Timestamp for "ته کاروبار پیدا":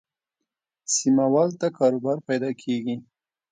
1.61-2.49